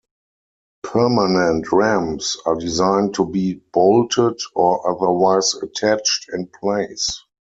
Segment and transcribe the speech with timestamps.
[0.81, 7.21] Permanent ramps are designed to be bolted or otherwise attached in place.